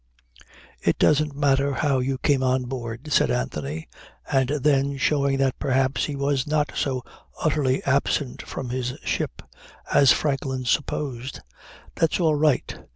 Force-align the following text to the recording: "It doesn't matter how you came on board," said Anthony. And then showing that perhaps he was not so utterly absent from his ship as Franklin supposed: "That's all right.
"It 0.81 0.97
doesn't 0.97 1.35
matter 1.35 1.73
how 1.75 1.99
you 1.99 2.17
came 2.17 2.41
on 2.41 2.63
board," 2.63 3.13
said 3.13 3.29
Anthony. 3.29 3.87
And 4.31 4.49
then 4.49 4.97
showing 4.97 5.37
that 5.37 5.59
perhaps 5.59 6.05
he 6.05 6.15
was 6.15 6.47
not 6.47 6.71
so 6.75 7.03
utterly 7.39 7.83
absent 7.83 8.41
from 8.41 8.69
his 8.69 8.95
ship 9.03 9.43
as 9.93 10.11
Franklin 10.11 10.65
supposed: 10.65 11.41
"That's 11.93 12.19
all 12.19 12.33
right. 12.33 12.79